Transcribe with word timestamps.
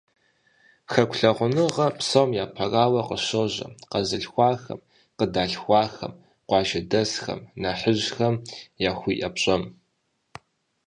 Хэку 0.91 1.15
лъагъуныгъэр, 1.19 1.95
псом 1.97 2.29
япэрауэ, 2.43 3.01
къыщожьэ 3.07 3.67
къэзылъхуахэм, 3.91 4.79
къыдалъхуахэм, 5.17 6.13
къуажэдэсхэм, 6.47 7.39
нэхъыжьхэм 7.61 8.35
яхуиӏэ 8.89 9.29
пщӏэм. 9.33 9.63